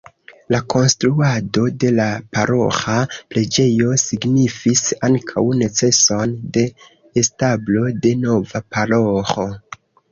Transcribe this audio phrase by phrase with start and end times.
[0.53, 2.07] La konstruado de la
[2.37, 2.95] paroĥa
[3.35, 6.67] preĝejo signifis ankaŭ neceson de
[7.25, 9.51] establo de nova paroĥo.